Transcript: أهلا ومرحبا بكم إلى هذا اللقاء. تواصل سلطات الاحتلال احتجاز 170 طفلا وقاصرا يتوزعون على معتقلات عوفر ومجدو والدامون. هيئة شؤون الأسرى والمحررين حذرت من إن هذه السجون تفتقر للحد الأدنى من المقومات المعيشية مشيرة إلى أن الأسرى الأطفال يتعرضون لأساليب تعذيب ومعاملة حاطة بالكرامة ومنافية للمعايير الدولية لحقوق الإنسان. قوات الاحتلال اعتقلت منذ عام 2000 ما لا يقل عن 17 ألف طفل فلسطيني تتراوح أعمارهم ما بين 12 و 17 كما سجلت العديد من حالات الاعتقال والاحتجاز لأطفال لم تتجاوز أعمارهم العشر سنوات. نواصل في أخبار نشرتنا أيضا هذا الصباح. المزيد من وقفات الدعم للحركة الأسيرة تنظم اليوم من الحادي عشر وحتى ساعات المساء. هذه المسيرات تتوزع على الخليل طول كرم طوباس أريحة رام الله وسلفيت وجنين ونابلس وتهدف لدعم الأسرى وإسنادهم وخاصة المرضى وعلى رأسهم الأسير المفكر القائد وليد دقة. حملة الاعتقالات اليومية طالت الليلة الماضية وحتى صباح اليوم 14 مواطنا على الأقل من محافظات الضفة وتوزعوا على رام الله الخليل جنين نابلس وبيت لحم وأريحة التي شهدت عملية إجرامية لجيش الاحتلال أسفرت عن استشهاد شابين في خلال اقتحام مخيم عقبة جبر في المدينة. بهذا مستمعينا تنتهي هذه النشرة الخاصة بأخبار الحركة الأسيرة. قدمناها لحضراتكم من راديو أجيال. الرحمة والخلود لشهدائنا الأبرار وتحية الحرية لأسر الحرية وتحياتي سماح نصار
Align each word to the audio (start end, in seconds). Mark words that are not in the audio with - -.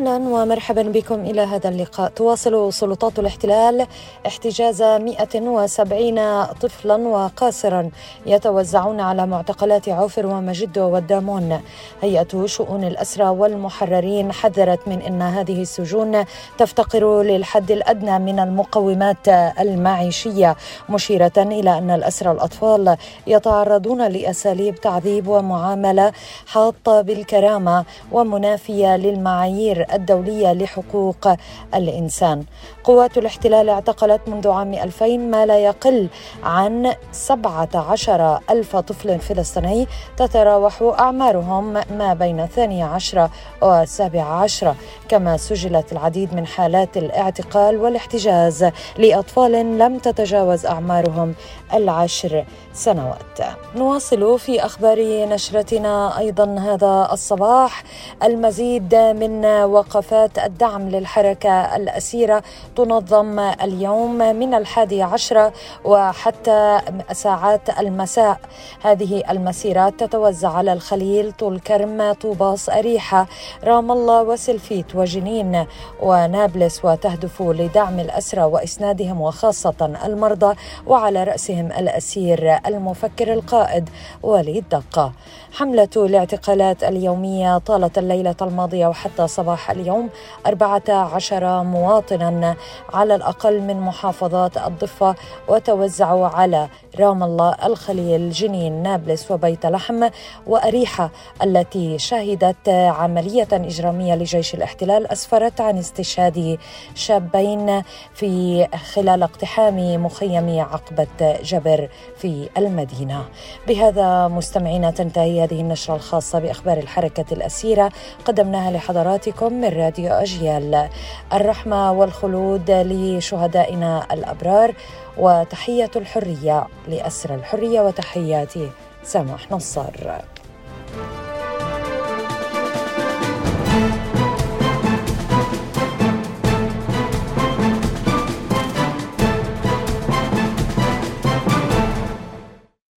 أهلا 0.00 0.16
ومرحبا 0.16 0.82
بكم 0.82 1.20
إلى 1.20 1.40
هذا 1.40 1.68
اللقاء. 1.68 2.10
تواصل 2.10 2.72
سلطات 2.72 3.18
الاحتلال 3.18 3.86
احتجاز 4.26 4.82
170 4.82 6.44
طفلا 6.44 6.96
وقاصرا 6.96 7.90
يتوزعون 8.26 9.00
على 9.00 9.26
معتقلات 9.26 9.88
عوفر 9.88 10.26
ومجدو 10.26 10.88
والدامون. 10.88 11.60
هيئة 12.02 12.46
شؤون 12.46 12.84
الأسرى 12.84 13.28
والمحررين 13.28 14.32
حذرت 14.32 14.88
من 14.88 15.02
إن 15.02 15.22
هذه 15.22 15.62
السجون 15.62 16.24
تفتقر 16.58 17.22
للحد 17.22 17.70
الأدنى 17.70 18.18
من 18.18 18.40
المقومات 18.40 19.28
المعيشية 19.60 20.56
مشيرة 20.88 21.32
إلى 21.38 21.78
أن 21.78 21.90
الأسرى 21.90 22.30
الأطفال 22.30 22.96
يتعرضون 23.26 24.08
لأساليب 24.08 24.74
تعذيب 24.74 25.28
ومعاملة 25.28 26.12
حاطة 26.46 27.00
بالكرامة 27.00 27.84
ومنافية 28.12 28.96
للمعايير 28.96 29.89
الدولية 29.94 30.52
لحقوق 30.52 31.28
الإنسان. 31.74 32.44
قوات 32.84 33.18
الاحتلال 33.18 33.68
اعتقلت 33.68 34.20
منذ 34.26 34.48
عام 34.48 34.74
2000 34.74 35.16
ما 35.16 35.46
لا 35.46 35.58
يقل 35.58 36.08
عن 36.42 36.94
17 37.12 38.40
ألف 38.50 38.76
طفل 38.76 39.18
فلسطيني 39.18 39.86
تتراوح 40.16 40.82
أعمارهم 40.82 41.72
ما 41.72 42.14
بين 42.14 42.40
12 42.40 43.30
و 43.62 43.84
17 43.84 44.74
كما 45.08 45.36
سجلت 45.36 45.92
العديد 45.92 46.34
من 46.34 46.46
حالات 46.46 46.96
الاعتقال 46.96 47.76
والاحتجاز 47.76 48.70
لأطفال 48.98 49.78
لم 49.78 49.98
تتجاوز 49.98 50.66
أعمارهم 50.66 51.34
العشر 51.74 52.44
سنوات. 52.72 53.38
نواصل 53.76 54.38
في 54.38 54.64
أخبار 54.64 55.26
نشرتنا 55.28 56.18
أيضا 56.18 56.58
هذا 56.58 57.08
الصباح. 57.12 57.82
المزيد 58.22 58.94
من 58.94 59.64
وقفات 59.80 60.38
الدعم 60.38 60.88
للحركة 60.88 61.76
الأسيرة 61.76 62.42
تنظم 62.76 63.38
اليوم 63.38 64.18
من 64.18 64.54
الحادي 64.54 65.02
عشر 65.02 65.52
وحتى 65.84 66.80
ساعات 67.12 67.78
المساء. 67.78 68.38
هذه 68.82 69.22
المسيرات 69.30 70.00
تتوزع 70.00 70.50
على 70.52 70.72
الخليل 70.72 71.32
طول 71.32 71.60
كرم 71.60 72.12
طوباس 72.12 72.70
أريحة 72.70 73.26
رام 73.64 73.92
الله 73.92 74.22
وسلفيت 74.22 74.94
وجنين 74.94 75.66
ونابلس 76.02 76.84
وتهدف 76.84 77.42
لدعم 77.42 78.00
الأسرى 78.00 78.42
وإسنادهم 78.42 79.20
وخاصة 79.20 79.98
المرضى 80.04 80.56
وعلى 80.86 81.24
رأسهم 81.24 81.66
الأسير 81.66 82.58
المفكر 82.66 83.32
القائد 83.32 83.88
وليد 84.22 84.64
دقة. 84.68 85.12
حملة 85.52 85.88
الاعتقالات 85.96 86.84
اليومية 86.84 87.58
طالت 87.58 87.98
الليلة 87.98 88.34
الماضية 88.42 88.86
وحتى 88.86 89.28
صباح 89.28 89.69
اليوم 89.70 90.08
14 90.46 91.62
مواطنا 91.62 92.56
على 92.92 93.14
الأقل 93.14 93.60
من 93.60 93.80
محافظات 93.80 94.56
الضفة 94.56 95.14
وتوزعوا 95.48 96.26
على 96.26 96.68
رام 97.00 97.22
الله 97.22 97.54
الخليل 97.64 98.30
جنين 98.30 98.82
نابلس 98.82 99.30
وبيت 99.30 99.66
لحم 99.66 100.08
وأريحة 100.46 101.10
التي 101.42 101.98
شهدت 101.98 102.68
عملية 102.68 103.48
إجرامية 103.52 104.14
لجيش 104.14 104.54
الاحتلال 104.54 105.12
أسفرت 105.12 105.60
عن 105.60 105.78
استشهاد 105.78 106.58
شابين 106.94 107.82
في 108.14 108.66
خلال 108.94 109.22
اقتحام 109.22 110.04
مخيم 110.04 110.60
عقبة 110.60 111.36
جبر 111.42 111.88
في 112.16 112.48
المدينة. 112.56 113.24
بهذا 113.68 114.28
مستمعينا 114.28 114.90
تنتهي 114.90 115.44
هذه 115.44 115.60
النشرة 115.60 115.94
الخاصة 115.94 116.38
بأخبار 116.38 116.78
الحركة 116.78 117.24
الأسيرة. 117.32 117.92
قدمناها 118.24 118.70
لحضراتكم 118.70 119.49
من 119.52 119.64
راديو 119.64 120.12
أجيال. 120.12 120.88
الرحمة 121.32 121.92
والخلود 121.92 122.70
لشهدائنا 122.70 124.06
الأبرار 124.12 124.74
وتحية 125.18 125.90
الحرية 125.96 126.66
لأسر 126.88 127.34
الحرية 127.34 127.80
وتحياتي 127.80 128.70
سماح 129.02 129.50
نصار 129.50 130.22